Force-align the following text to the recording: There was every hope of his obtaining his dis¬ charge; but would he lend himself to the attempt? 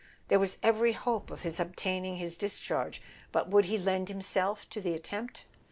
There 0.29 0.39
was 0.39 0.57
every 0.63 0.93
hope 0.93 1.29
of 1.29 1.43
his 1.43 1.59
obtaining 1.59 2.15
his 2.15 2.35
dis¬ 2.35 2.59
charge; 2.59 3.03
but 3.31 3.49
would 3.51 3.65
he 3.65 3.77
lend 3.77 4.09
himself 4.09 4.67
to 4.71 4.81
the 4.81 4.95
attempt? 4.95 5.45